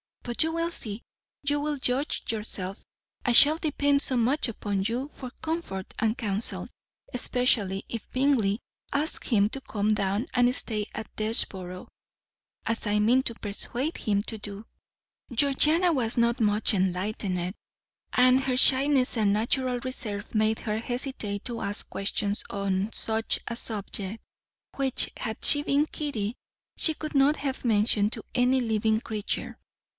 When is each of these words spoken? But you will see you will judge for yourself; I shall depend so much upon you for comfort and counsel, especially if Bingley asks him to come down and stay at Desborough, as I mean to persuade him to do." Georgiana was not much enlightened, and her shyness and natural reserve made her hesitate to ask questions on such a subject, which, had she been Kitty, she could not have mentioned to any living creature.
But 0.23 0.43
you 0.43 0.51
will 0.51 0.71
see 0.71 1.03
you 1.43 1.59
will 1.59 1.77
judge 1.77 2.23
for 2.25 2.35
yourself; 2.35 2.77
I 3.25 3.33
shall 3.33 3.57
depend 3.57 4.01
so 4.01 4.17
much 4.17 4.47
upon 4.47 4.83
you 4.83 5.09
for 5.13 5.31
comfort 5.41 5.93
and 5.99 6.17
counsel, 6.17 6.67
especially 7.13 7.83
if 7.87 8.09
Bingley 8.11 8.61
asks 8.91 9.27
him 9.29 9.49
to 9.49 9.61
come 9.61 9.93
down 9.93 10.25
and 10.33 10.55
stay 10.55 10.87
at 10.95 11.15
Desborough, 11.15 11.87
as 12.65 12.87
I 12.87 12.97
mean 12.97 13.23
to 13.23 13.35
persuade 13.35 13.97
him 13.97 14.23
to 14.23 14.37
do." 14.39 14.65
Georgiana 15.31 15.91
was 15.93 16.17
not 16.17 16.39
much 16.39 16.73
enlightened, 16.73 17.53
and 18.13 18.39
her 18.41 18.57
shyness 18.57 19.17
and 19.17 19.33
natural 19.33 19.79
reserve 19.79 20.33
made 20.33 20.59
her 20.59 20.79
hesitate 20.79 21.45
to 21.45 21.61
ask 21.61 21.89
questions 21.89 22.43
on 22.49 22.91
such 22.93 23.39
a 23.47 23.55
subject, 23.55 24.23
which, 24.75 25.11
had 25.17 25.43
she 25.45 25.61
been 25.61 25.85
Kitty, 25.87 26.37
she 26.75 26.95
could 26.95 27.13
not 27.13 27.37
have 27.37 27.65
mentioned 27.65 28.13
to 28.13 28.23
any 28.33 28.59
living 28.61 28.99
creature. 28.99 29.57